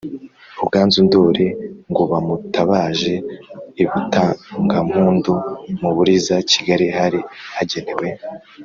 ruganzu 0.59 0.99
ndori 1.07 1.47
ngobamutabaje 1.91 3.13
i 3.81 3.85
butangampundu 3.89 5.33
mu 5.81 5.89
buriza 5.95 6.35
(kigali) 6.51 6.87
hari 6.97 7.19
hagenewe 7.55 8.07